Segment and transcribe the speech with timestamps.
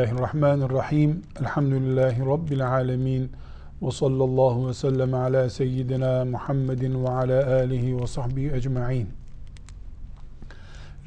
[0.00, 1.22] Bismillahirrahmanirrahim.
[1.40, 3.30] Elhamdülillahi Rabbil alemin.
[3.82, 9.08] Ve sallallahu ve sellem ala seyyidina Muhammedin ve ala alihi ve sahbihi ecma'in.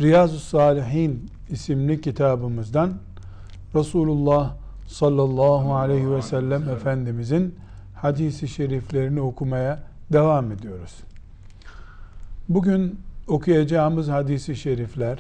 [0.02, 2.94] Riyazu Salihin isimli kitabımızdan
[3.76, 4.56] Resulullah
[4.88, 7.56] sallallahu aleyhi ve sellem Efendimizin
[7.96, 9.80] hadisi şeriflerini okumaya
[10.14, 10.96] devam ediyoruz.
[12.50, 15.20] Bugün okuyacağımız hadisi şerifler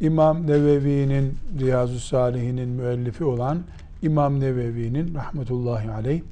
[0.00, 3.62] İmam Nevevi'nin Riyazu Salihin'in müellifi olan
[4.02, 6.22] İmam Nevevi'nin rahmetullahi aleyh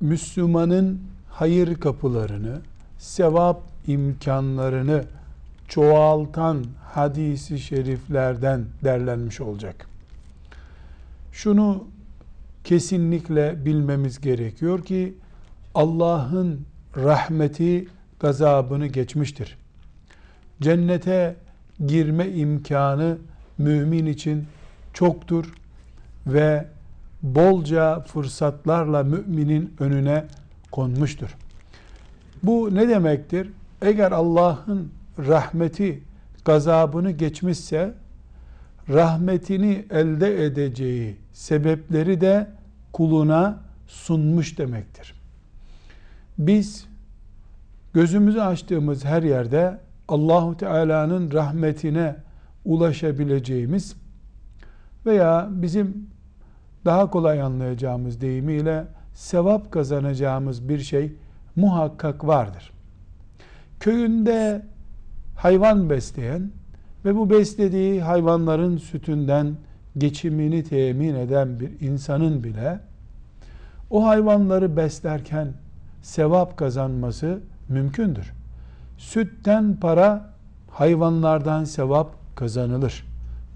[0.00, 2.60] Müslümanın hayır kapılarını,
[2.98, 5.04] sevap imkanlarını
[5.68, 9.86] çoğaltan hadisi şeriflerden derlenmiş olacak.
[11.32, 11.84] Şunu
[12.64, 15.14] kesinlikle bilmemiz gerekiyor ki
[15.74, 16.60] Allah'ın
[16.96, 17.88] rahmeti
[18.20, 19.58] gazabını geçmiştir.
[20.60, 21.36] Cennete
[21.86, 23.18] girme imkanı
[23.58, 24.46] mümin için
[24.92, 25.54] çoktur
[26.26, 26.66] ve
[27.22, 30.24] bolca fırsatlarla müminin önüne
[30.70, 31.36] konmuştur.
[32.42, 33.50] Bu ne demektir?
[33.82, 36.02] Eğer Allah'ın rahmeti
[36.44, 37.94] gazabını geçmişse
[38.88, 42.50] rahmetini elde edeceği sebepleri de
[42.92, 45.14] kuluna sunmuş demektir.
[46.38, 46.86] Biz
[47.94, 49.78] gözümüzü açtığımız her yerde
[50.12, 52.16] Allahu Teala'nın rahmetine
[52.64, 53.96] ulaşabileceğimiz
[55.06, 56.06] veya bizim
[56.84, 61.12] daha kolay anlayacağımız deyimiyle sevap kazanacağımız bir şey
[61.56, 62.72] muhakkak vardır.
[63.80, 64.62] Köyünde
[65.36, 66.50] hayvan besleyen
[67.04, 69.56] ve bu beslediği hayvanların sütünden
[69.98, 72.80] geçimini temin eden bir insanın bile
[73.90, 75.48] o hayvanları beslerken
[76.02, 78.41] sevap kazanması mümkündür.
[79.02, 80.30] Sütten para,
[80.70, 83.04] hayvanlardan sevap kazanılır.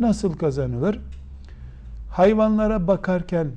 [0.01, 1.01] Nasıl kazanılır?
[2.11, 3.49] Hayvanlara bakarken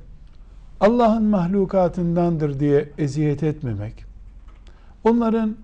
[0.80, 4.04] Allah'ın mahlukatındandır diye eziyet etmemek,
[5.04, 5.56] onların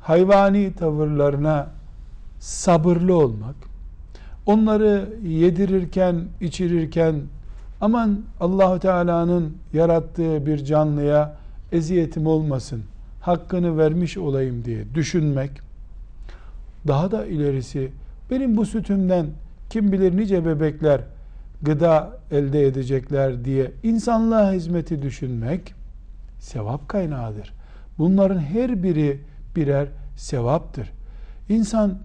[0.00, 1.66] hayvani tavırlarına
[2.40, 3.54] sabırlı olmak,
[4.46, 7.20] onları yedirirken, içirirken
[7.80, 11.36] aman Allahu Teala'nın yarattığı bir canlıya
[11.72, 12.82] eziyetim olmasın,
[13.22, 15.50] hakkını vermiş olayım diye düşünmek,
[16.86, 17.92] daha da ilerisi
[18.30, 19.26] benim bu sütümden
[19.70, 21.00] kim bilir nice bebekler
[21.62, 25.74] gıda elde edecekler diye insanlığa hizmeti düşünmek
[26.38, 27.52] sevap kaynağıdır.
[27.98, 29.20] Bunların her biri
[29.56, 30.92] birer sevaptır.
[31.48, 31.98] İnsan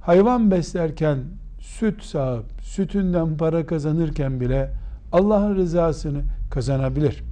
[0.00, 1.18] hayvan beslerken
[1.60, 4.70] süt sağıp sütünden para kazanırken bile
[5.12, 7.24] Allah'ın rızasını kazanabilir.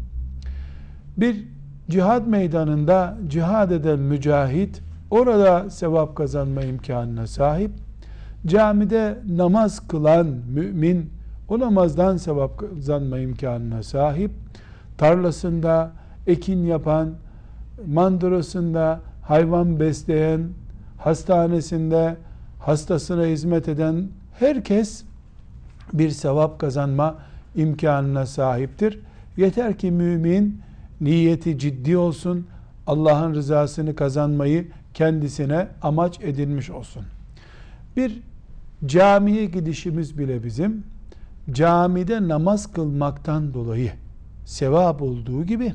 [1.16, 1.44] Bir
[1.90, 7.70] cihad meydanında cihad eden mücahit orada sevap kazanma imkanına sahip.
[8.46, 11.10] Camide namaz kılan mümin
[11.48, 14.30] o namazdan sevap kazanma imkanına sahip.
[14.98, 15.90] Tarlasında
[16.26, 17.10] ekin yapan,
[17.86, 20.40] mandırasında hayvan besleyen,
[20.98, 22.16] hastanesinde
[22.58, 24.08] hastasına hizmet eden
[24.38, 25.04] herkes
[25.92, 27.14] bir sevap kazanma
[27.54, 28.98] imkanına sahiptir.
[29.36, 30.60] Yeter ki mümin
[31.00, 32.46] niyeti ciddi olsun,
[32.86, 37.02] Allah'ın rızasını kazanmayı kendisine amaç edinmiş olsun.
[37.96, 38.20] Bir
[38.86, 40.84] camiye gidişimiz bile bizim
[41.52, 43.92] camide namaz kılmaktan dolayı
[44.44, 45.72] sevap olduğu gibi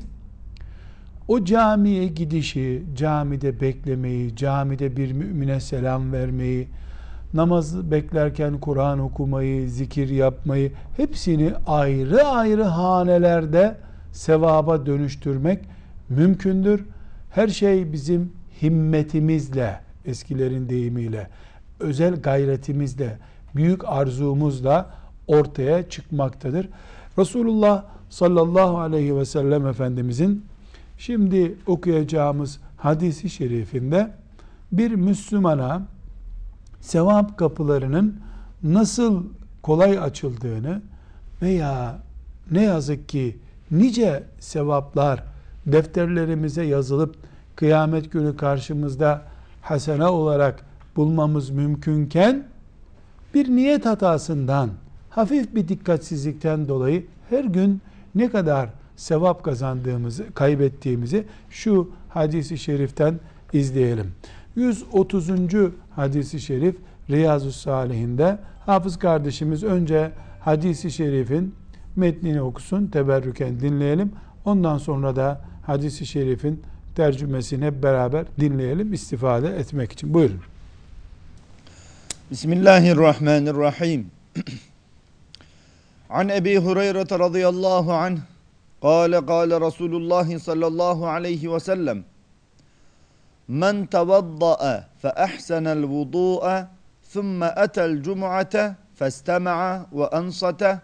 [1.28, 6.68] o camiye gidişi, camide beklemeyi, camide bir mümine selam vermeyi,
[7.34, 13.76] namaz beklerken Kur'an okumayı, zikir yapmayı hepsini ayrı ayrı hanelerde
[14.16, 15.64] sevaba dönüştürmek
[16.08, 16.84] mümkündür.
[17.30, 18.32] Her şey bizim
[18.62, 21.28] himmetimizle, eskilerin deyimiyle,
[21.80, 23.18] özel gayretimizle,
[23.54, 24.90] büyük arzumuzla
[25.26, 26.68] ortaya çıkmaktadır.
[27.18, 30.44] Resulullah sallallahu aleyhi ve sellem Efendimizin
[30.98, 34.10] şimdi okuyacağımız hadisi şerifinde
[34.72, 35.82] bir Müslümana
[36.80, 38.20] sevap kapılarının
[38.62, 39.24] nasıl
[39.62, 40.82] kolay açıldığını
[41.42, 41.98] veya
[42.50, 43.36] ne yazık ki
[43.70, 45.24] nice sevaplar
[45.66, 47.16] defterlerimize yazılıp
[47.56, 49.22] kıyamet günü karşımızda
[49.62, 50.64] hasene olarak
[50.96, 52.46] bulmamız mümkünken
[53.34, 54.70] bir niyet hatasından
[55.10, 57.80] hafif bir dikkatsizlikten dolayı her gün
[58.14, 63.20] ne kadar sevap kazandığımızı, kaybettiğimizi şu hadisi şeriften
[63.52, 64.12] izleyelim.
[64.56, 65.30] 130.
[65.96, 66.76] hadisi şerif
[67.10, 70.10] Riyazu Salihinde Hafız kardeşimiz önce
[70.40, 71.54] hadisi şerifin
[71.96, 74.12] metnini okusun, teberrüken dinleyelim.
[74.44, 76.62] Ondan sonra da hadisi şerifin
[76.94, 80.14] tercümesini hep beraber dinleyelim istifade etmek için.
[80.14, 80.40] Buyurun.
[82.30, 84.10] Bismillahirrahmanirrahim.
[86.10, 88.18] An Ebi Hureyre radıyallahu anh
[88.82, 92.04] kâle kâle Resulullah sallallahu aleyhi ve sellem
[93.48, 96.68] Men tevadda'a fe ehsenel vudu'a
[97.12, 100.80] thumme etel cum'ate festema'a ve ansate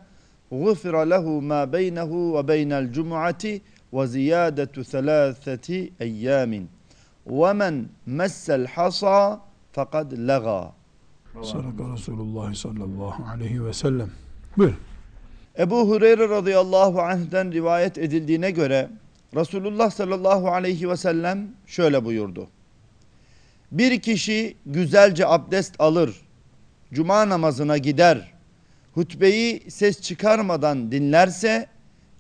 [0.54, 3.44] غفر له ما بينه وبين الجمعة
[3.92, 6.68] وزيادة ثلاثة أيام
[7.26, 9.38] ومن مس الحصى
[9.74, 10.72] فقد لغى
[11.44, 14.10] Sadaka Resulullah sallallahu aleyhi ve sellem.
[14.58, 14.74] Buyur.
[15.60, 18.90] Ebu Hureyre radıyallahu anh'den rivayet edildiğine göre
[19.36, 22.48] Resulullah sallallahu aleyhi ve sellem şöyle buyurdu.
[23.72, 26.22] Bir kişi güzelce abdest alır,
[26.94, 28.31] cuma namazına gider,
[28.95, 31.67] hutbeyi ses çıkarmadan dinlerse,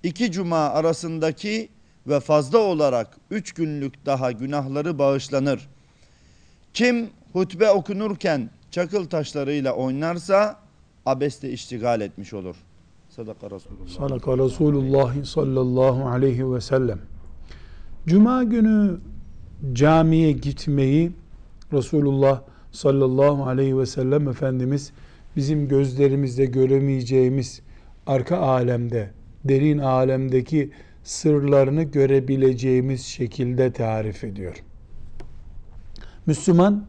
[0.03, 1.69] iki cuma arasındaki
[2.07, 5.69] ve fazla olarak üç günlük daha günahları bağışlanır.
[6.75, 10.57] Kim hutbe okunurken çakıl taşlarıyla oynarsa
[11.07, 12.57] abeste iştigal etmiş olur.
[13.09, 13.89] Sadaka Resulullah.
[13.89, 16.99] Sadaka Resulullah sallallahu aleyhi ve sellem.
[18.07, 19.01] Cuma günü
[19.73, 21.13] camiye gitmeyi
[21.73, 22.43] Resulullah
[22.73, 24.93] sallallahu aleyhi ve sellem Efendimiz
[25.37, 27.63] bizim gözlerimizde göremeyeceğimiz
[28.07, 29.11] arka alemde,
[29.45, 30.71] derin alemdeki
[31.05, 34.63] sırlarını görebileceğimiz şekilde tarif ediyor.
[36.27, 36.87] Müslüman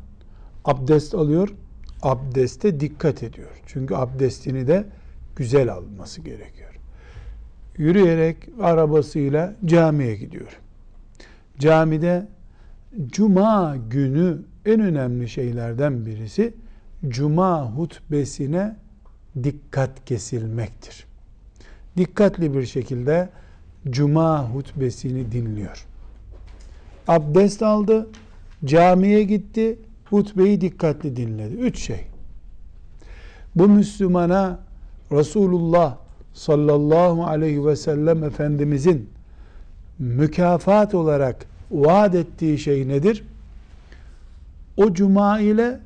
[0.66, 1.56] abdest alıyor,
[2.02, 3.62] abdeste dikkat ediyor.
[3.66, 4.86] Çünkü abdestini de
[5.36, 6.80] güzel alması gerekiyor.
[7.78, 10.60] Yürüyerek arabasıyla camiye gidiyor.
[11.60, 12.28] Camide
[13.08, 16.54] cuma günü en önemli şeylerden birisi
[17.08, 18.76] cuma hutbesine
[19.44, 21.06] dikkat kesilmektir.
[21.98, 23.30] Dikkatli bir şekilde
[23.90, 25.86] cuma hutbesini dinliyor.
[27.08, 28.08] Abdest aldı,
[28.66, 29.80] camiye gitti,
[30.10, 31.56] hutbeyi dikkatli dinledi.
[31.56, 32.06] Üç şey.
[33.56, 34.60] Bu Müslümana
[35.12, 35.98] Resulullah
[36.34, 39.10] sallallahu aleyhi ve sellem Efendimizin
[40.00, 43.24] mükafat olarak vaat ettiği şey nedir?
[44.78, 45.80] O cuma ile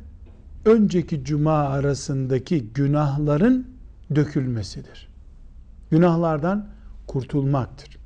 [0.67, 3.67] önceki cuma arasındaki günahların
[4.15, 5.07] dökülmesidir.
[5.91, 6.67] Günahlardan
[7.07, 7.97] kurtulmaktır.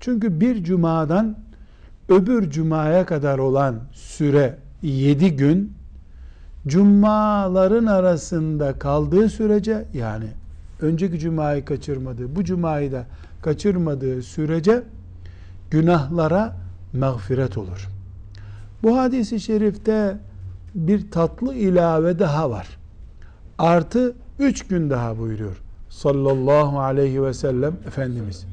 [0.00, 1.38] Çünkü bir cumadan
[2.08, 5.72] öbür cumaya kadar olan süre yedi gün
[6.66, 10.26] cumaların arasında kaldığı sürece yani
[10.80, 13.06] önceki cumayı kaçırmadığı, bu cumayı da
[13.42, 14.82] kaçırmadığı sürece
[15.70, 16.56] günahlara
[16.92, 17.88] mağfiret olur.
[18.82, 20.16] Bu hadisi şerifte
[20.74, 22.68] bir tatlı ilave daha var.
[23.58, 25.62] Artı üç gün daha buyuruyor.
[25.88, 28.46] Sallallahu aleyhi ve sellem Efendimiz.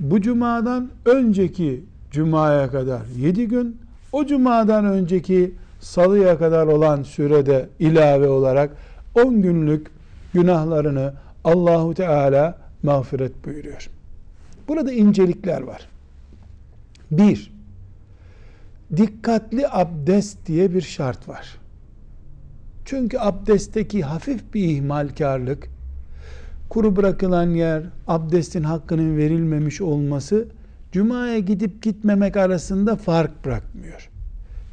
[0.00, 3.76] Bu cumadan önceki cumaya kadar yedi gün,
[4.12, 8.70] o cumadan önceki salıya kadar olan sürede ilave olarak
[9.14, 9.86] 10 günlük
[10.32, 11.14] günahlarını
[11.44, 13.90] Allahu Teala mağfiret buyuruyor.
[14.68, 15.88] Burada incelikler var.
[17.10, 17.53] Bir,
[18.96, 21.56] dikkatli abdest diye bir şart var.
[22.84, 25.68] Çünkü abdestteki hafif bir ihmalkarlık,
[26.68, 30.48] kuru bırakılan yer, abdestin hakkının verilmemiş olması,
[30.92, 34.10] Cuma'ya gidip gitmemek arasında fark bırakmıyor.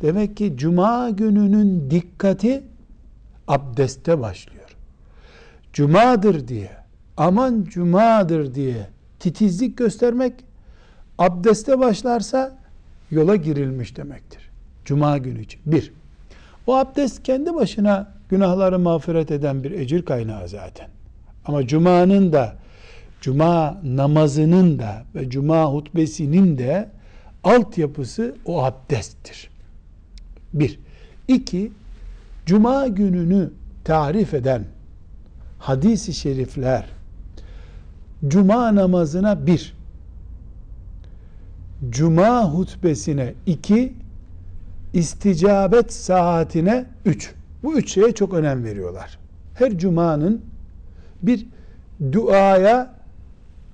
[0.01, 2.63] Demek ki Cuma gününün dikkati
[3.47, 4.75] abdeste başlıyor.
[5.73, 6.71] Cuma'dır diye,
[7.17, 8.87] aman Cuma'dır diye
[9.19, 10.33] titizlik göstermek,
[11.17, 12.60] abdeste başlarsa
[13.11, 14.49] yola girilmiş demektir.
[14.85, 15.61] Cuma günü için.
[15.65, 15.93] Bir,
[16.67, 20.87] o abdest kendi başına günahları mağfiret eden bir ecir kaynağı zaten.
[21.45, 22.55] Ama Cuma'nın da,
[23.21, 26.89] Cuma namazının da ve Cuma hutbesinin de
[27.43, 29.49] altyapısı o abdesttir.
[30.53, 30.79] Bir.
[31.27, 31.71] İki,
[32.45, 33.49] Cuma gününü
[33.83, 34.63] tarif eden
[35.59, 36.85] hadisi şerifler,
[38.27, 39.73] Cuma namazına bir,
[41.89, 43.93] Cuma hutbesine iki,
[44.93, 47.33] isticabet saatine üç.
[47.63, 49.19] Bu üç şeye çok önem veriyorlar.
[49.53, 50.41] Her cumanın
[51.21, 51.47] bir
[52.11, 52.95] duaya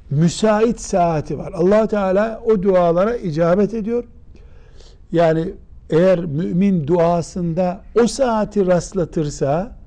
[0.10, 1.54] müsait saati var.
[1.56, 4.04] allah Teala o dualara icabet ediyor.
[5.12, 5.54] Yani
[5.90, 9.78] eğer mümin duasında o saati rastlatırsa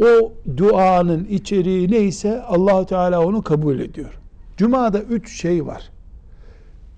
[0.00, 4.18] o duanın içeriği neyse allah Teala onu kabul ediyor.
[4.56, 5.91] Cuma'da üç şey var.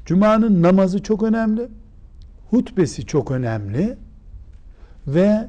[0.06, 1.68] Cuma'nın namazı çok önemli.
[2.50, 3.96] Hutbesi çok önemli.
[5.06, 5.48] Ve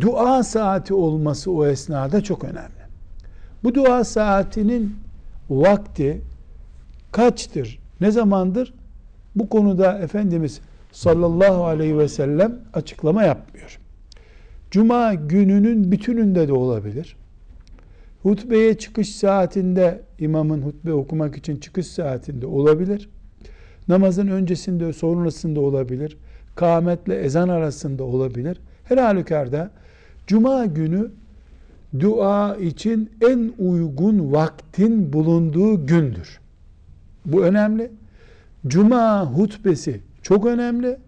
[0.00, 2.82] dua saati olması o esnada çok önemli.
[3.64, 4.96] Bu dua saatinin
[5.50, 6.22] vakti
[7.12, 7.78] kaçtır?
[8.00, 8.74] Ne zamandır?
[9.36, 10.60] Bu konuda Efendimiz
[10.92, 13.78] sallallahu aleyhi ve sellem açıklama yapmıyor.
[14.70, 17.16] Cuma gününün bütününde de olabilir.
[18.22, 23.08] hutbeye çıkış saatinde imamın hutbe okumak için çıkış saatinde olabilir.
[23.88, 26.16] Namazın öncesinde sonrasında olabilir.
[26.54, 28.60] Kâmetle ezan arasında olabilir.
[28.84, 29.70] Her halükarda
[30.26, 31.10] cuma günü
[32.00, 36.40] dua için en uygun vaktin bulunduğu gündür.
[37.26, 37.90] Bu önemli.
[38.66, 40.98] Cuma hutbesi çok önemli.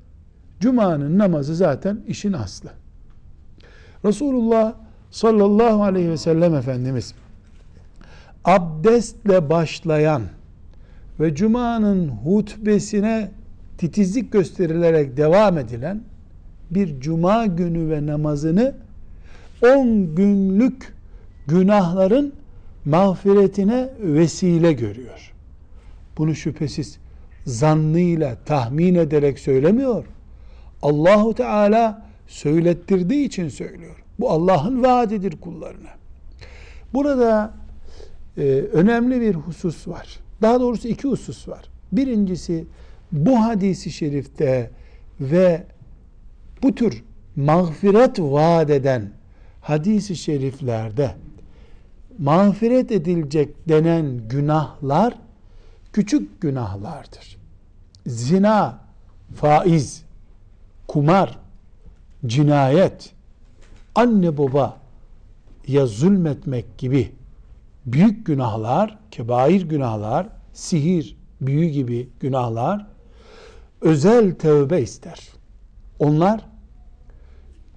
[0.61, 2.71] Cuma'nın namazı zaten işin aslı.
[4.05, 4.75] Resulullah
[5.11, 7.15] sallallahu aleyhi ve sellem Efendimiz
[8.45, 10.23] abdestle başlayan
[11.21, 13.31] ve Cuma'nın hutbesine
[13.79, 16.01] titizlik gösterilerek devam edilen
[16.71, 18.75] bir Cuma günü ve namazını
[19.63, 20.95] 10 günlük
[21.47, 22.33] günahların
[22.85, 25.33] mağfiretine vesile görüyor.
[26.19, 26.99] Bunu şüphesiz
[27.47, 30.05] zannıyla tahmin ederek söylemiyor.
[30.83, 33.97] Allahu Teala söylettirdiği için söylüyor.
[34.21, 35.91] Bu Allah'ın vaadidir kullarına.
[36.95, 37.55] Burada
[38.37, 38.43] e,
[38.73, 40.24] önemli bir husus var.
[40.43, 41.65] Daha doğrusu iki husus var.
[41.93, 42.67] Birincisi
[43.13, 44.71] bu hadisi şerifte
[45.21, 45.65] ve
[46.63, 47.05] bu tür
[47.37, 49.11] mağfiret vaat eden
[49.61, 51.15] hadisi şeriflerde
[52.19, 55.15] mağfiret edilecek denen günahlar
[55.93, 57.37] küçük günahlardır.
[58.07, 58.79] Zina,
[59.35, 60.05] faiz,
[60.89, 61.39] kumar,
[62.27, 63.13] cinayet,
[63.95, 64.81] anne baba
[65.67, 67.13] ya zulmetmek gibi
[67.87, 72.87] büyük günahlar, kebair günahlar, sihir, büyü gibi günahlar
[73.81, 75.21] özel tövbe ister.
[75.99, 76.41] Onlar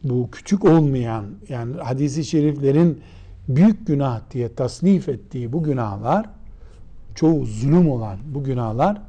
[0.04, 3.02] bu küçük olmayan yani hadisi şeriflerin
[3.48, 6.30] büyük günah diye tasnif ettiği bu günahlar
[7.16, 9.02] çoğu zulüm olan bu günahlar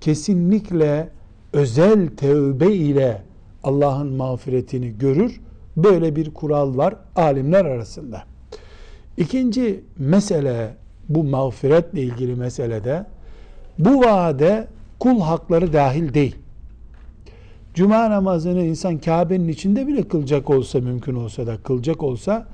[0.00, 1.08] kesinlikle
[1.52, 3.22] özel tövbe ile
[3.62, 5.40] Allah'ın mağfiretini görür.
[5.76, 8.29] Böyle bir kural var alimler arasında.
[9.16, 10.74] İkinci mesele
[11.08, 13.06] bu mağfiretle ilgili meselede
[13.78, 16.36] bu vaade kul hakları dahil değil.
[17.74, 22.48] Cuma namazını insan Kabe'nin içinde bile kılacak olsa mümkün olsa da kılacak olsa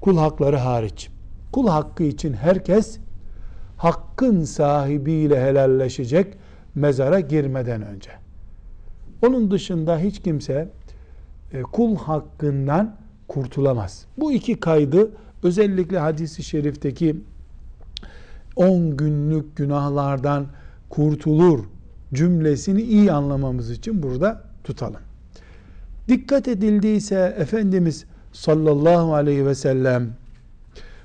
[0.00, 1.08] kul hakları hariç.
[1.52, 2.98] Kul hakkı için herkes
[3.76, 6.34] hakkın sahibiyle helalleşecek
[6.74, 8.10] mezara girmeden önce.
[9.26, 10.68] Onun dışında hiç kimse
[11.52, 12.96] e, kul hakkından
[13.28, 14.06] kurtulamaz.
[14.18, 15.10] Bu iki kaydı
[15.42, 17.16] özellikle hadisi şerifteki
[18.56, 20.46] 10 günlük günahlardan
[20.88, 21.64] kurtulur
[22.14, 25.00] cümlesini iyi anlamamız için burada tutalım.
[26.08, 30.08] Dikkat edildiyse Efendimiz sallallahu aleyhi ve sellem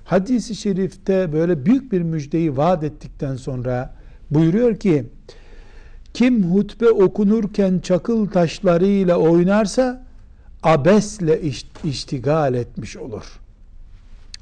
[0.06, 3.94] hadisi şerifte böyle büyük bir müjdeyi vaat ettikten sonra
[4.32, 5.06] buyuruyor ki
[6.13, 10.06] kim hutbe okunurken çakıl taşlarıyla oynarsa
[10.63, 11.42] abesle
[11.84, 13.40] iştigal etmiş olur.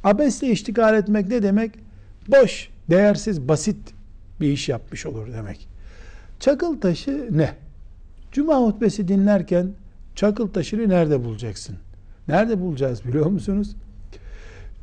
[0.03, 1.72] Abesle iştigal etmek ne demek?
[2.27, 3.77] Boş, değersiz, basit
[4.41, 5.67] bir iş yapmış olur demek.
[6.39, 7.55] Çakıl taşı ne?
[8.31, 9.72] Cuma hutbesi dinlerken
[10.15, 11.75] çakıl taşını nerede bulacaksın?
[12.27, 13.75] Nerede bulacağız biliyor musunuz?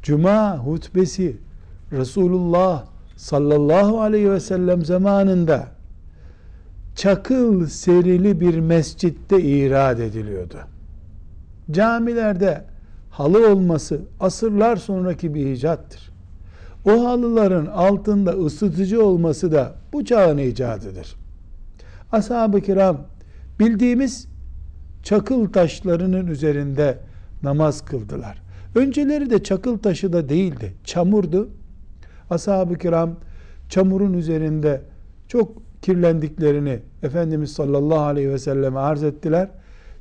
[0.03, 1.37] Cuma hutbesi
[1.93, 2.85] Resulullah
[3.17, 5.69] sallallahu aleyhi ve sellem zamanında
[6.97, 10.59] çakıl serili bir mescitte irad ediliyordu.
[11.71, 12.65] Camilerde
[13.11, 16.11] halı olması asırlar sonraki bir icattır.
[16.85, 21.17] O halıların altında ısıtıcı olması da bu çağın icadıdır.
[22.13, 22.99] Ashab-ı kiram
[23.61, 24.29] bildiğimiz
[25.03, 26.99] çakıl taşlarının üzerinde
[27.43, 28.43] namaz kıldılar.
[28.75, 31.49] Önceleri de çakıl taşı da değildi, çamurdu.
[32.31, 33.11] Ashab-ı kiram
[33.69, 34.83] çamurun üzerinde
[35.29, 39.51] çok kirlendiklerini Efendimiz sallallahu aleyhi ve selleme arz ettiler.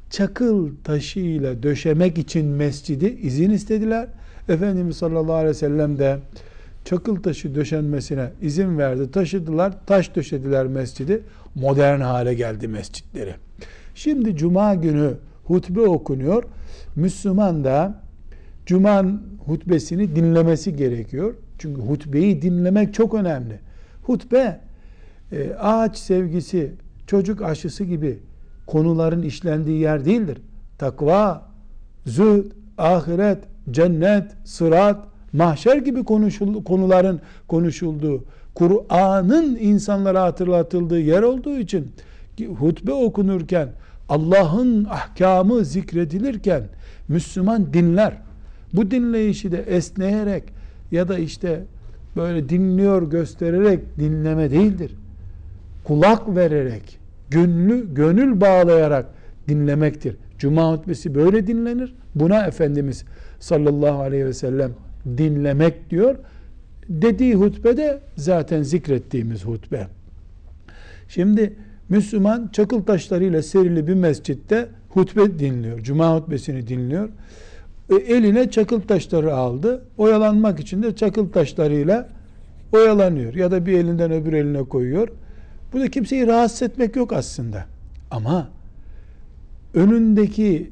[0.10, 4.08] Çakıl taşıyla döşemek için mescidi izin istediler.
[4.50, 6.20] Efendimiz sallallahu aleyhi ve sellem de
[6.86, 9.12] çakıl taşı döşenmesine izin verdi.
[9.12, 11.24] Taşıdılar, taş döşediler mescidi.
[11.56, 13.36] Modern hale geldi mescitleri.
[13.96, 16.44] Şimdi cuma günü hutbe okunuyor.
[16.96, 18.02] Müslüman da
[18.66, 19.06] cuma
[19.46, 21.34] hutbesini dinlemesi gerekiyor.
[21.60, 23.60] Çünkü hutbeyi dinlemek çok önemli.
[24.04, 24.60] Hutbe
[25.32, 26.72] e, ağaç sevgisi,
[27.08, 28.20] çocuk aşısı gibi
[28.67, 30.38] konuların işlendiği yer değildir.
[30.77, 31.45] Takva,
[32.05, 33.38] zühd, ahiret,
[33.71, 35.00] cennet, sırat,
[35.33, 38.24] mahşer gibi konuşul, konuların konuşulduğu,
[38.55, 41.91] Kur'an'ın insanlara hatırlatıldığı yer olduğu için
[42.59, 43.69] hutbe okunurken
[44.09, 46.63] Allah'ın ahkamı zikredilirken
[47.07, 48.17] Müslüman dinler.
[48.74, 50.43] Bu dinleyişi de esneyerek
[50.91, 51.63] ya da işte
[52.15, 54.91] böyle dinliyor göstererek dinleme değildir.
[55.83, 56.97] Kulak vererek,
[57.29, 59.05] gönlü, gönül bağlayarak
[59.48, 60.15] dinlemektir.
[60.38, 61.96] Cuma hutbesi böyle dinlenir.
[62.15, 63.05] Buna Efendimiz
[63.39, 64.72] sallallahu aleyhi ve sellem
[65.17, 66.15] dinlemek diyor.
[66.89, 69.88] Dediği hutbe de zaten zikrettiğimiz hutbe.
[71.07, 71.53] Şimdi
[71.89, 75.79] Müslüman çakıl taşlarıyla serili bir mescitte hutbe dinliyor.
[75.79, 77.10] Cuma hutbesini dinliyor.
[77.89, 79.86] E, eline çakıl taşları aldı.
[79.98, 82.10] Oyalanmak için de çakıl taşlarıyla
[82.72, 83.34] oyalanıyor.
[83.34, 85.07] Ya da bir elinden öbür eline koyuyor.
[85.74, 87.65] Burada kimseyi rahatsız etmek yok aslında.
[88.12, 88.50] Ama
[89.74, 90.71] önündeki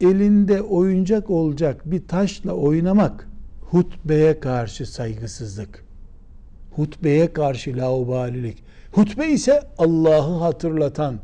[0.00, 3.28] elinde oyuncak olacak bir taşla oynamak
[3.70, 5.84] hutbeye karşı saygısızlık.
[6.70, 8.62] Hutbeye karşı laubalilik.
[8.92, 11.18] Hutbe ise Allah'ı hatırlatan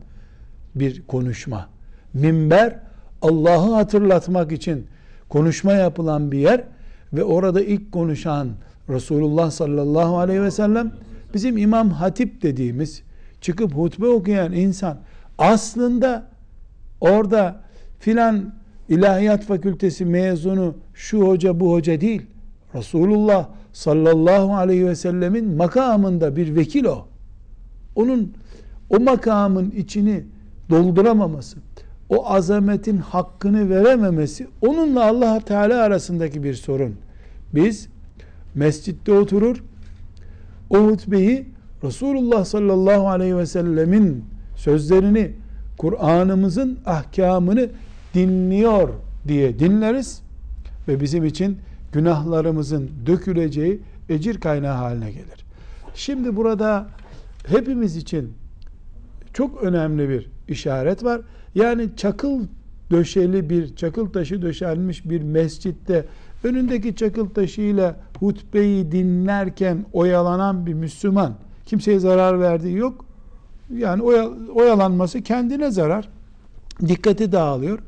[0.75, 1.69] bir konuşma.
[2.15, 2.79] Minber
[3.23, 4.87] Allah'ı hatırlatmak için
[5.29, 6.65] konuşma yapılan bir yer
[7.13, 8.49] ve orada ilk konuşan
[8.89, 10.93] Resulullah sallallahu aleyhi ve sellem
[11.37, 13.03] bizim İmam Hatip dediğimiz
[13.41, 14.99] çıkıp hutbe okuyan insan
[15.39, 16.29] aslında
[17.01, 17.61] orada
[17.99, 18.55] filan
[18.89, 22.23] ilahiyat fakültesi mezunu şu hoca bu hoca değil.
[22.75, 27.09] Resulullah sallallahu aleyhi ve sellemin makamında bir vekil o.
[27.95, 28.33] Onun
[28.91, 30.25] o makamın içini
[30.71, 31.59] dolduramaması,
[32.09, 36.97] o azametin hakkını verememesi onunla Allah Teala arasındaki bir sorun.
[37.55, 37.89] Biz
[38.55, 39.63] mescitte oturur,
[40.71, 41.47] o hutbeyi
[41.85, 44.25] Resulullah sallallahu aleyhi ve sellemin
[44.57, 45.33] sözlerini,
[45.79, 47.69] Kur'an'ımızın ahkamını
[48.15, 48.89] dinliyor
[49.29, 50.23] diye dinleriz
[50.89, 51.59] ve bizim için
[51.93, 55.47] günahlarımızın döküleceği ecir kaynağı haline gelir.
[55.95, 56.87] Şimdi burada
[57.47, 58.33] hepimiz için
[59.33, 61.21] çok önemli bir işaret var.
[61.55, 62.41] Yani çakıl
[62.91, 66.05] döşeli bir çakıl taşı döşenmiş bir mescitte
[66.45, 71.35] önündeki çakıl taşıyla hutbeyi dinlerken oyalanan bir Müslüman
[71.67, 73.05] kimseye zarar verdiği yok.
[73.75, 74.03] Yani
[74.55, 76.09] oyalanması kendine zarar.
[76.89, 77.79] Dikkati dağılıyor.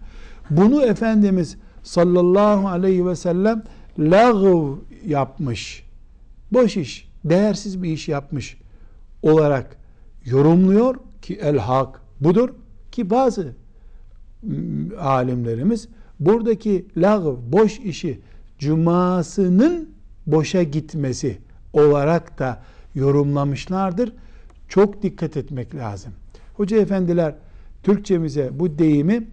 [0.51, 3.63] Bunu Efendimiz sallallahu aleyhi ve sellem
[3.99, 5.85] lağv yapmış.
[6.53, 8.57] Boş iş, değersiz bir iş yapmış
[9.23, 9.77] olarak
[10.25, 12.49] yorumluyor ki el hak budur
[12.93, 13.55] ki bazı
[15.01, 15.89] alimlerimiz
[16.21, 18.21] buradaki lağv boş işi
[18.59, 19.89] cumasının
[20.33, 21.39] boşa gitmesi
[21.73, 22.63] olarak da
[22.95, 24.13] yorumlamışlardır.
[24.69, 26.13] Çok dikkat etmek lazım.
[26.55, 27.35] Hoca efendiler
[27.83, 29.29] Türkçemize bu deyimi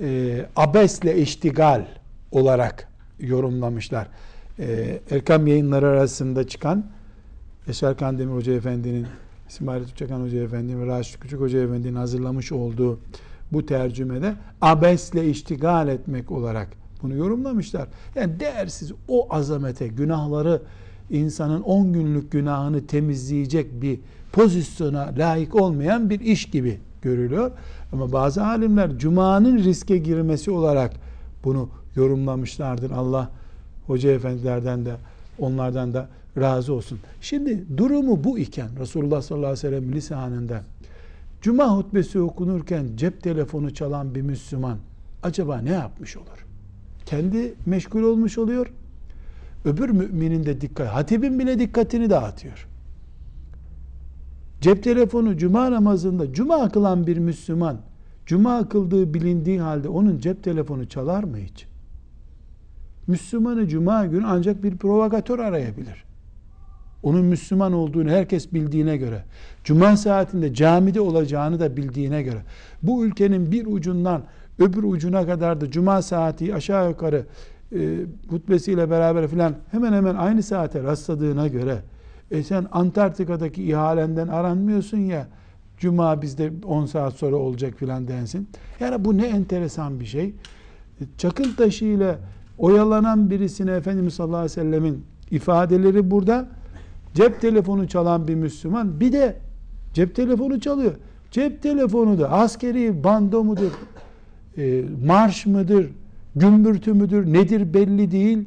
[0.00, 1.86] e, abesle iştigal
[2.32, 2.88] olarak
[3.20, 4.08] yorumlamışlar.
[4.58, 6.86] E, Erkam yayınları arasında çıkan
[7.66, 9.06] Yaşar Kandemir Hoca Efendi'nin
[9.48, 13.00] İsmail Tüçakan Hoca Efendi'nin ve Raşit Küçük Hoca Efendi'nin hazırlamış olduğu
[13.52, 16.68] bu tercümede abesle iştigal etmek olarak
[17.04, 17.88] bunu yorumlamışlar.
[18.14, 20.62] Yani değersiz o azamete, günahları
[21.10, 24.00] insanın 10 günlük günahını temizleyecek bir
[24.32, 27.50] pozisyona layık olmayan bir iş gibi görülüyor.
[27.92, 30.92] Ama bazı alimler Cuma'nın riske girmesi olarak
[31.44, 32.90] bunu yorumlamışlardır.
[32.90, 33.30] Allah
[33.86, 34.96] hoca efendilerden de
[35.38, 36.98] onlardan da razı olsun.
[37.20, 40.62] Şimdi durumu bu iken Resulullah sallallahu aleyhi ve sellem lisanında
[41.42, 44.78] Cuma hutbesi okunurken cep telefonu çalan bir Müslüman
[45.22, 46.43] acaba ne yapmış olur?
[47.06, 48.72] Kendi meşgul olmuş oluyor.
[49.64, 52.68] Öbür müminin de dikkat, hatibin bile dikkatini dağıtıyor.
[54.60, 57.76] Cep telefonu cuma namazında cuma kılan bir Müslüman
[58.26, 61.66] cuma kıldığı bilindiği halde onun cep telefonu çalar mı hiç?
[63.06, 66.04] Müslümanı cuma günü ancak bir provokatör arayabilir.
[67.02, 69.24] Onun Müslüman olduğunu herkes bildiğine göre,
[69.64, 72.42] cuma saatinde camide olacağını da bildiğine göre,
[72.82, 74.22] bu ülkenin bir ucundan
[74.58, 77.26] öbür ucuna kadar da cuma saati aşağı yukarı
[77.72, 81.78] e, hutbesiyle beraber filan hemen hemen aynı saate rastladığına göre
[82.30, 85.26] e sen Antarktika'daki ihalenden aranmıyorsun ya
[85.78, 88.48] Cuma bizde 10 saat sonra olacak filan densin.
[88.80, 90.34] Yani bu ne enteresan bir şey.
[91.18, 92.18] Çakıl taşı ile
[92.58, 96.48] oyalanan birisine Efendimiz sallallahu aleyhi ve sellemin ifadeleri burada.
[97.14, 99.36] Cep telefonu çalan bir Müslüman bir de
[99.92, 100.94] cep telefonu çalıyor.
[101.30, 103.70] Cep telefonu da askeri bando mudur,
[104.58, 105.90] e, marş mıdır,
[106.36, 108.38] gümbürtü müdür, nedir belli değil.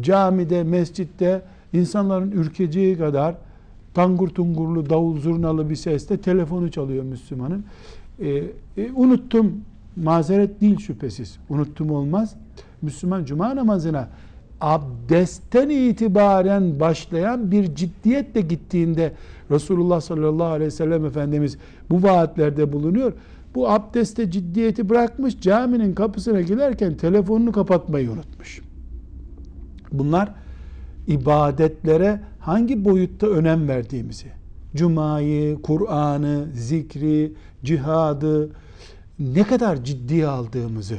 [0.00, 3.34] Camide, mescitte insanların ürkeceği kadar
[3.94, 7.64] tangur tungurlu, davul zurnalı bir sesle telefonu çalıyor Müslümanın.
[8.20, 8.28] E,
[8.76, 9.52] e, unuttum,
[9.96, 11.38] mazeret değil şüphesiz.
[11.48, 12.34] Unuttum olmaz.
[12.82, 14.08] Müslüman cuma namazına
[14.60, 19.12] abdestten itibaren başlayan bir ciddiyetle gittiğinde
[19.50, 21.58] Resulullah sallallahu aleyhi ve sellem Efendimiz
[21.90, 23.12] bu vaatlerde bulunuyor.
[23.54, 28.62] Bu abdeste ciddiyeti bırakmış caminin kapısına giderken telefonunu kapatmayı unutmuş.
[29.92, 30.34] Bunlar
[31.06, 34.26] ibadetlere hangi boyutta önem verdiğimizi,
[34.76, 37.32] Cuma'yı, Kur'an'ı, zikri,
[37.64, 38.50] cihadı
[39.18, 40.98] ne kadar ciddiye aldığımızı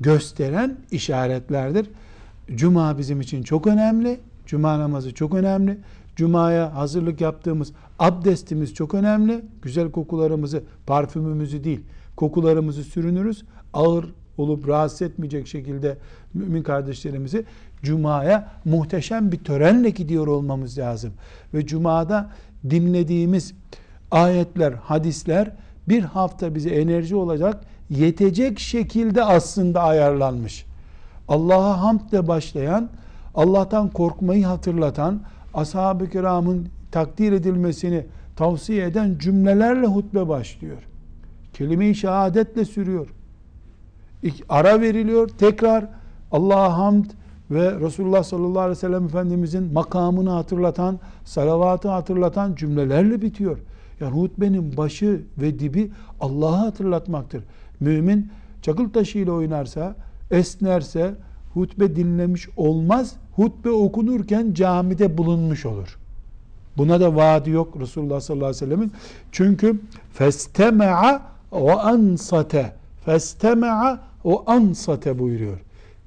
[0.00, 1.90] gösteren işaretlerdir.
[2.54, 4.20] Cuma bizim için çok önemli.
[4.46, 5.78] Cuma namazı çok önemli.
[6.16, 9.44] Cuma'ya hazırlık yaptığımız abdestimiz çok önemli.
[9.62, 11.80] Güzel kokularımızı, parfümümüzü değil,
[12.16, 13.44] kokularımızı sürünürüz.
[13.72, 15.96] Ağır olup rahatsız etmeyecek şekilde
[16.34, 17.44] mümin kardeşlerimizi
[17.82, 21.12] Cuma'ya muhteşem bir törenle gidiyor olmamız lazım.
[21.54, 22.30] Ve Cuma'da
[22.70, 23.54] dinlediğimiz
[24.10, 25.50] ayetler, hadisler
[25.88, 30.66] bir hafta bize enerji olacak, yetecek şekilde aslında ayarlanmış.
[31.28, 32.88] Allah'a hamdle başlayan,
[33.34, 35.20] Allah'tan korkmayı hatırlatan,
[35.54, 40.82] ashab-ı kiramın takdir edilmesini tavsiye eden cümlelerle hutbe başlıyor.
[41.52, 43.14] Kelime-i şehadetle sürüyor.
[44.48, 45.88] Ara veriliyor, tekrar
[46.32, 47.04] Allah'a hamd
[47.50, 53.58] ve Resulullah sallallahu aleyhi ve sellem Efendimizin makamını hatırlatan, salavatı hatırlatan cümlelerle bitiyor.
[54.00, 57.44] Yani hutbenin başı ve dibi Allah'ı hatırlatmaktır.
[57.80, 58.30] Mümin
[58.62, 59.96] çakıl taşıyla oynarsa,
[60.30, 61.14] esnerse
[61.54, 63.16] hutbe dinlemiş olmaz.
[63.36, 65.98] Hutbe okunurken camide bulunmuş olur.
[66.78, 68.92] Buna da vaadi yok Resulullah sallallahu aleyhi ve sellemin.
[69.32, 69.80] Çünkü
[70.14, 72.72] festeme'a ve ansate
[73.04, 75.58] festeme'a ve ansate buyuruyor.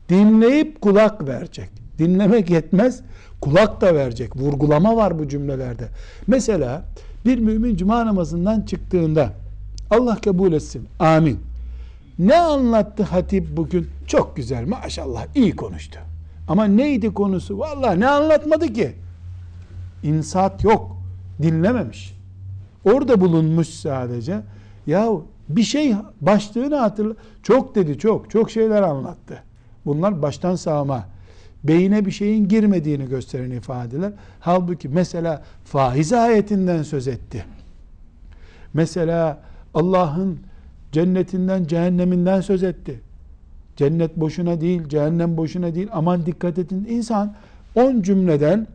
[0.10, 1.70] Dinleyip kulak verecek.
[2.00, 3.02] Dinlemek yetmez,
[3.42, 4.36] kulak da verecek.
[4.36, 5.88] Vurgulama var bu cümlelerde.
[6.28, 6.86] Mesela
[7.26, 9.34] bir mümin cuma namazından çıktığında
[9.90, 10.88] Allah kabul etsin.
[11.00, 11.40] Amin.
[12.20, 13.88] Ne anlattı hatip bugün?
[14.08, 16.00] Çok güzel maşallah iyi konuştu.
[16.48, 17.60] Ama neydi konusu?
[17.60, 18.94] Vallahi ne anlatmadı ki?
[20.04, 20.98] İnsat yok.
[21.42, 22.18] Dinlememiş.
[22.86, 24.42] Orada bulunmuş sadece.
[24.88, 25.10] Ya
[25.50, 27.14] bir şey başlığını hatırla.
[27.44, 28.30] Çok dedi çok.
[28.30, 29.44] Çok şeyler anlattı.
[29.86, 31.06] Bunlar baştan sağma.
[31.64, 34.12] Beyine bir şeyin girmediğini gösteren ifadeler.
[34.40, 37.46] Halbuki mesela faiz ayetinden söz etti.
[38.74, 39.40] Mesela
[39.74, 40.40] Allah'ın
[40.92, 43.00] cennetinden, cehenneminden söz etti.
[43.76, 45.88] Cennet boşuna değil, cehennem boşuna değil.
[45.92, 46.88] Aman dikkat edin.
[46.90, 47.34] İnsan
[47.76, 48.68] on cümleden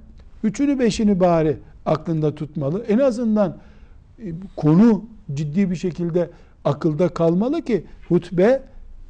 [0.44, 2.84] üçünü beşini bari aklında tutmalı.
[2.88, 3.56] En azından
[4.18, 6.30] e, konu ciddi bir şekilde
[6.64, 8.62] akılda kalmalı ki hutbe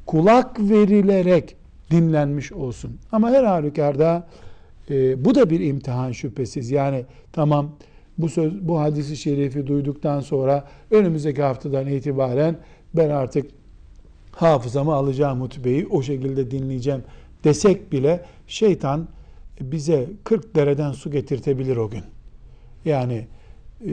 [0.05, 1.55] kulak verilerek
[1.91, 2.97] dinlenmiş olsun.
[3.11, 4.27] Ama her halükarda
[4.89, 6.71] e, bu da bir imtihan şüphesiz.
[6.71, 7.69] Yani tamam
[8.17, 12.57] bu söz bu hadisi şerifi duyduktan sonra önümüzdeki haftadan itibaren
[12.93, 13.51] ben artık
[14.31, 17.03] hafızamı alacağım hutbeyi o şekilde dinleyeceğim
[17.43, 19.07] desek bile şeytan
[19.61, 22.03] bize 40 dereden su getirtebilir o gün.
[22.85, 23.27] Yani
[23.85, 23.91] e,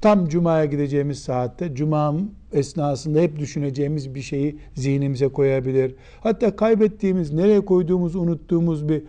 [0.00, 2.14] tam cumaya gideceğimiz saatte cuma
[2.52, 5.94] esnasında hep düşüneceğimiz bir şeyi zihnimize koyabilir.
[6.20, 9.02] Hatta kaybettiğimiz, nereye koyduğumuzu unuttuğumuz bir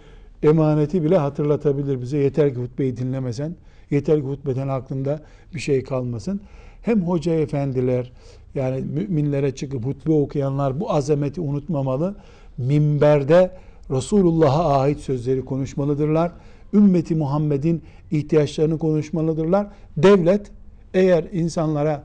[0.43, 2.17] emaneti bile hatırlatabilir bize.
[2.17, 3.55] Yeter ki hutbeyi dinlemesen,
[3.91, 5.21] yeter ki hutbeden aklında
[5.55, 6.41] bir şey kalmasın.
[6.81, 8.11] Hem hoca efendiler,
[8.55, 12.15] yani müminlere çıkıp hutbe okuyanlar bu azameti unutmamalı.
[12.57, 13.51] Minberde
[13.91, 16.31] Resulullah'a ait sözleri konuşmalıdırlar.
[16.73, 19.67] Ümmeti Muhammed'in ihtiyaçlarını konuşmalıdırlar.
[19.97, 20.51] Devlet
[20.93, 22.03] eğer insanlara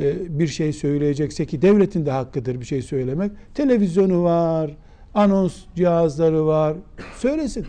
[0.00, 3.32] e, bir şey söyleyecekse ki devletin de hakkıdır bir şey söylemek.
[3.54, 4.70] Televizyonu var,
[5.14, 6.76] anons cihazları var.
[7.18, 7.66] Söylesin.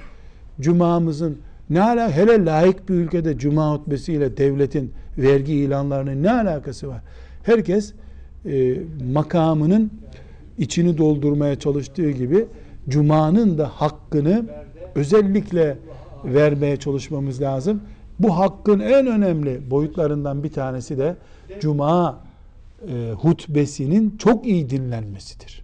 [0.62, 1.38] Cuma'mızın
[1.70, 7.02] ne ala hele layık bir ülkede cuma hutbesiyle devletin vergi ilanlarının ne alakası var?
[7.44, 7.94] Herkes
[8.46, 8.76] e,
[9.14, 9.92] makamının
[10.58, 12.46] içini doldurmaya çalıştığı gibi
[12.90, 14.46] Cuma'nın da hakkını
[14.96, 15.78] özellikle
[16.26, 17.82] vermeye çalışmamız lazım.
[18.20, 21.16] Bu hakkın en önemli boyutlarından bir tanesi de
[21.60, 22.22] Cuma
[22.88, 25.64] e, hutbesinin çok iyi dinlenmesidir.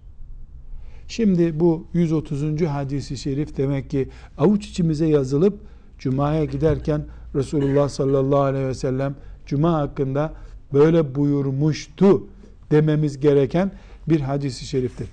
[1.08, 2.62] Şimdi bu 130.
[2.62, 5.60] hadisi şerif demek ki avuç içimize yazılıp
[6.00, 7.06] Cuma'ya giderken
[7.36, 10.34] Resulullah sallallahu aleyhi ve sellem Cuma hakkında
[10.74, 12.28] böyle buyurmuştu
[12.72, 13.72] dememiz gereken
[14.10, 15.08] bir hadisi şeriftir.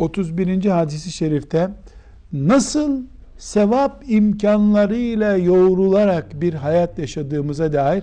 [0.00, 0.64] 131.
[0.64, 1.70] hadisi şerifte
[2.32, 3.02] nasıl
[3.38, 8.02] sevap imkanlarıyla yoğrularak bir hayat yaşadığımıza dair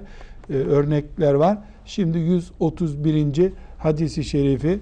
[0.50, 1.58] e, örnekler var.
[1.86, 3.52] Şimdi 131.
[3.78, 4.80] hadisi şerifi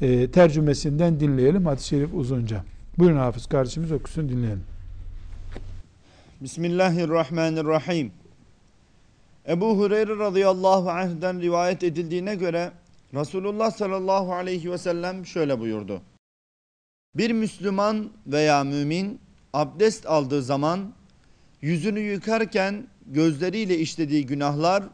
[0.00, 1.66] e, tercümesinden dinleyelim.
[1.66, 2.64] Hadis-i şerif uzunca.
[2.98, 4.62] Buyurun Hafız kardeşimiz okusun dinleyelim.
[6.40, 8.12] Bismillahirrahmanirrahim.
[9.48, 12.70] Ebu Hureyre radıyallahu anh'den rivayet edildiğine göre
[13.14, 16.02] Resulullah sallallahu aleyhi ve sellem şöyle buyurdu.
[17.16, 19.20] Bir Müslüman veya mümin
[19.52, 20.92] abdest aldığı zaman
[21.62, 24.84] yüzünü yıkarken gözleriyle işlediği günahlar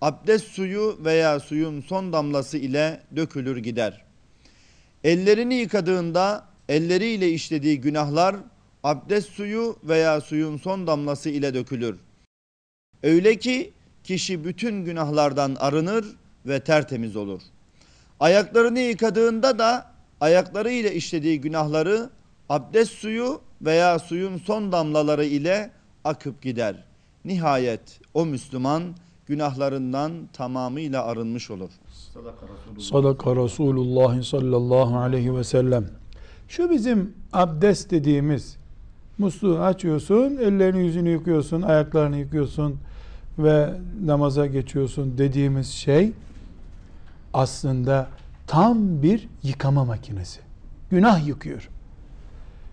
[0.00, 4.04] abdest suyu veya suyun son damlası ile dökülür gider.
[5.04, 8.36] Ellerini yıkadığında elleriyle işlediği günahlar
[8.82, 11.98] abdest suyu veya suyun son damlası ile dökülür.
[13.02, 13.72] Öyle ki
[14.04, 16.06] kişi bütün günahlardan arınır
[16.46, 17.42] ve tertemiz olur.
[18.20, 19.91] Ayaklarını yıkadığında da
[20.22, 22.10] ayaklarıyla işlediği günahları
[22.48, 25.70] Abdest suyu veya suyun son damlaları ile
[26.04, 26.84] akıp gider.
[27.24, 28.82] Nihayet o Müslüman
[29.26, 31.70] günahlarından tamamıyla arınmış olur.
[32.78, 35.86] Sadaka Resulullah sallallahu aleyhi ve sellem.
[36.48, 38.56] Şu bizim abdest dediğimiz
[39.18, 42.76] musluğu açıyorsun, ellerini yüzünü yıkıyorsun, ayaklarını yıkıyorsun
[43.38, 43.70] ve
[44.04, 46.12] namaza geçiyorsun dediğimiz şey
[47.34, 48.08] aslında
[48.52, 50.40] tam bir yıkama makinesi.
[50.90, 51.68] Günah yıkıyor.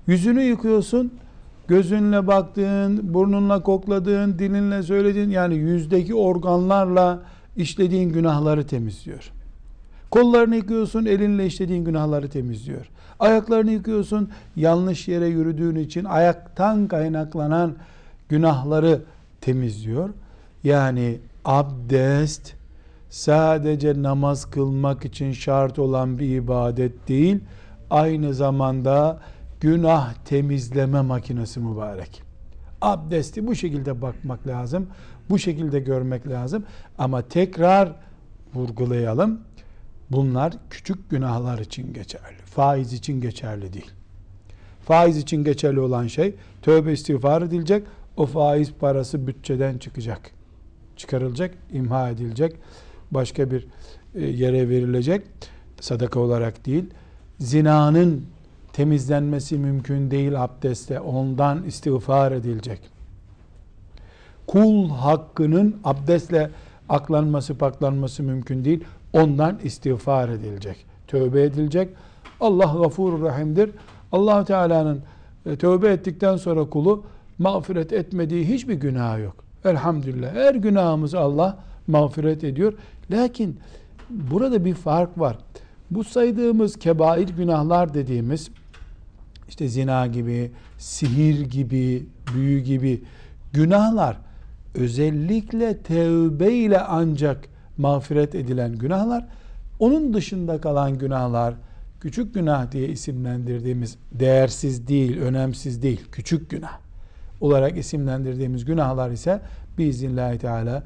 [0.08, 1.14] Yüzünü yıkıyorsun,
[1.68, 7.20] gözünle baktığın, burnunla kokladığın, dilinle söylediğin yani yüzdeki organlarla
[7.58, 9.32] işlediğin günahları temizliyor.
[10.12, 12.90] Kollarını yıkıyorsun, elinle işlediğin günahları temizliyor.
[13.20, 17.76] Ayaklarını yıkıyorsun, yanlış yere yürüdüğün için ayaktan kaynaklanan
[18.30, 19.02] günahları
[19.42, 20.10] temizliyor.
[20.64, 22.59] Yani abdest
[23.10, 27.40] sadece namaz kılmak için şart olan bir ibadet değil,
[27.90, 29.20] aynı zamanda
[29.60, 32.24] günah temizleme makinesi mübarek.
[32.82, 34.88] Abdesti bu şekilde bakmak lazım.
[35.30, 36.64] Bu şekilde görmek lazım.
[36.98, 37.96] Ama tekrar
[38.54, 39.42] vurgulayalım.
[40.12, 42.38] Bunlar küçük günahlar için geçerli.
[42.46, 43.92] Faiz için geçerli değil.
[44.86, 47.84] Faiz için geçerli olan şey tövbe istiğfar edilecek.
[48.18, 50.32] O faiz parası bütçeden çıkacak.
[50.96, 52.56] Çıkarılacak, imha edilecek.
[53.12, 53.68] Başka bir
[54.16, 55.22] e, yere verilecek.
[55.82, 56.86] Sadaka olarak değil.
[57.40, 58.26] Zinanın
[58.74, 61.00] temizlenmesi mümkün değil abdestte.
[61.00, 62.80] Ondan istiğfar edilecek.
[64.48, 66.50] Kul hakkının abdestle
[66.90, 68.84] aklanması, paklanması mümkün değil.
[69.14, 70.86] Ondan istiğfar edilecek.
[71.08, 71.90] Tövbe edilecek.
[72.42, 73.72] Allah gafur rahimdir.
[74.12, 75.02] allah Teala'nın
[75.46, 77.04] e, tövbe ettikten sonra kulu
[77.38, 79.36] mağfiret etmediği hiçbir günah yok.
[79.66, 80.34] Elhamdülillah.
[80.34, 82.74] Her günahımızı Allah mağfiret ediyor.
[83.12, 83.60] Lakin
[84.10, 85.38] burada bir fark var.
[85.92, 88.50] Bu saydığımız kebair günahlar dediğimiz
[89.50, 93.02] işte zina gibi, sihir gibi, büyü gibi
[93.54, 94.18] günahlar
[94.76, 97.46] özellikle tevbe ile ancak
[97.78, 99.26] mağfiret edilen günahlar.
[99.80, 101.54] Onun dışında kalan günahlar
[102.02, 106.78] küçük günah diye isimlendirdiğimiz değersiz değil, önemsiz değil, küçük günah
[107.42, 109.42] olarak isimlendirdiğimiz günahlar ise
[109.78, 110.84] biiznillahü teala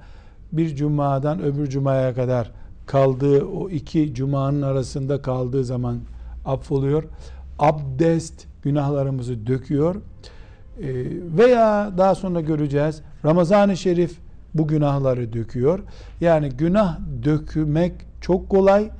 [0.53, 2.51] bir cumadan öbür cumaya kadar
[2.85, 5.99] kaldığı o iki cumanın arasında kaldığı zaman
[6.45, 7.03] affoluyor.
[7.59, 9.95] Abdest günahlarımızı döküyor.
[9.95, 10.01] Ee,
[11.37, 14.17] veya daha sonra göreceğiz Ramazan-ı Şerif
[14.53, 15.79] bu günahları döküyor.
[16.21, 18.91] Yani günah dökmek çok kolay.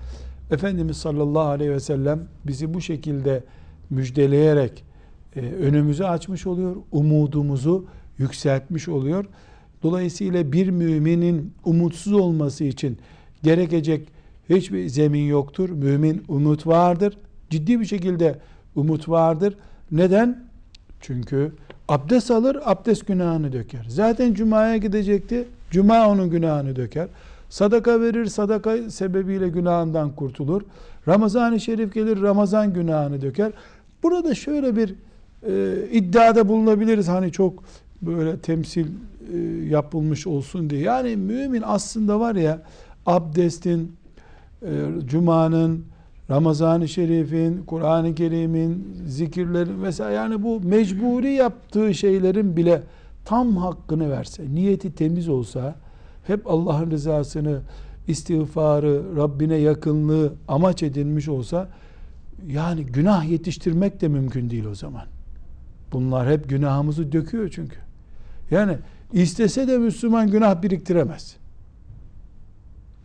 [0.52, 3.44] Efendimiz sallallahu aleyhi ve sellem bizi bu şekilde
[3.90, 4.84] müjdeleyerek
[5.36, 6.76] e, önümüzü açmış oluyor.
[6.92, 7.86] Umudumuzu
[8.18, 9.26] yükseltmiş oluyor.
[9.84, 12.98] Dolayısıyla bir müminin umutsuz olması için
[13.44, 14.08] gerekecek
[14.50, 15.70] hiçbir zemin yoktur.
[15.70, 17.18] Mümin umut vardır.
[17.50, 18.40] Ciddi bir şekilde
[18.76, 19.58] umut vardır.
[19.92, 20.44] Neden?
[21.02, 21.52] Çünkü
[21.88, 23.86] abdest alır, abdest günahını döker.
[23.90, 27.08] Zaten cumaya gidecekti, cuma onun günahını döker.
[27.50, 30.62] Sadaka verir, sadaka sebebiyle günahından kurtulur.
[31.08, 33.52] Ramazan-ı Şerif gelir, Ramazan günahını döker.
[34.04, 34.96] Burada şöyle bir
[35.48, 37.08] e, iddiada bulunabiliriz.
[37.08, 37.64] Hani çok
[38.02, 38.88] böyle temsil
[39.70, 40.82] yapılmış olsun diye.
[40.82, 42.62] Yani mümin aslında var ya
[43.06, 43.96] abdestin,
[44.62, 44.70] e,
[45.06, 45.86] cumanın,
[46.30, 52.84] Ramazan-ı Şerif'in, Kur'an-ı Kerim'in, zikirlerin vesaire yani bu mecburi yaptığı şeylerin bile
[53.26, 55.76] tam hakkını verse, niyeti temiz olsa,
[56.28, 57.62] hep Allah'ın rızasını,
[58.08, 61.70] istiğfarı, Rabbine yakınlığı amaç edinmiş olsa,
[62.48, 65.04] yani günah yetiştirmek de mümkün değil o zaman.
[65.92, 67.78] Bunlar hep günahımızı döküyor çünkü.
[68.52, 68.78] Yani
[69.14, 71.36] istese de Müslüman günah biriktiremez.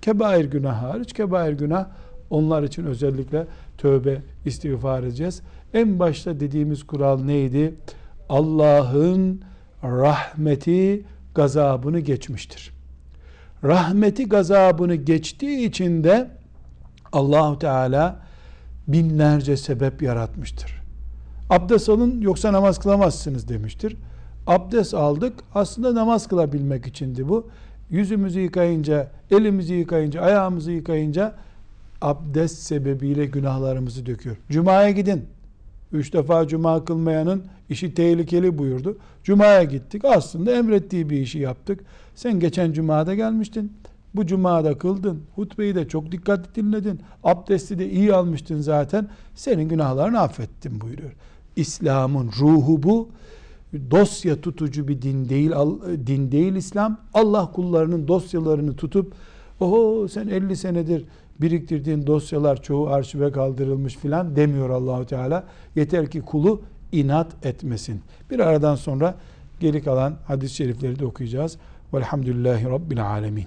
[0.02, 1.86] Kebair günah hariç, kebair günah
[2.30, 3.46] onlar için özellikle
[3.78, 5.42] tövbe istiğfar edeceğiz.
[5.74, 7.74] En başta dediğimiz kural neydi?
[8.28, 9.42] Allah'ın
[9.82, 12.72] rahmeti gazabını geçmiştir.
[13.64, 16.30] Rahmeti gazabını geçtiği için de
[17.12, 18.20] Allahu Teala
[18.88, 20.82] binlerce sebep yaratmıştır.
[21.50, 23.96] Abdest alın yoksa namaz kılamazsınız demiştir.
[24.48, 27.46] Abdest aldık aslında namaz kılabilmek içindi bu.
[27.90, 31.34] Yüzümüzü yıkayınca, elimizi yıkayınca, ayağımızı yıkayınca
[32.00, 34.36] abdest sebebiyle günahlarımızı döküyor.
[34.50, 35.24] Cuma'ya gidin.
[35.92, 38.98] Üç defa cuma kılmayanın işi tehlikeli buyurdu.
[39.24, 40.04] Cuma'ya gittik.
[40.04, 41.80] Aslında emrettiği bir işi yaptık.
[42.14, 43.72] Sen geçen cumada gelmiştin.
[44.14, 45.22] Bu cumada kıldın.
[45.34, 47.00] Hutbeyi de çok dikkatli dinledin.
[47.24, 49.08] Abdesti de iyi almıştın zaten.
[49.34, 51.12] Senin günahlarını affettim buyuruyor.
[51.56, 53.08] İslam'ın ruhu bu.
[53.90, 55.50] Dosya tutucu bir din değil,
[56.06, 57.00] din değil İslam.
[57.14, 59.12] Allah kullarının dosyalarını tutup
[59.60, 61.04] oho sen 50 senedir
[61.40, 65.44] biriktirdiğin dosyalar çoğu arşive kaldırılmış filan demiyor Allahu Teala.
[65.76, 68.00] Yeter ki kulu inat etmesin.
[68.30, 69.14] Bir aradan sonra
[69.60, 71.58] geri kalan hadis-i şerifleri de okuyacağız.
[71.94, 73.46] Velhamdülillahi Rabbil Alemin.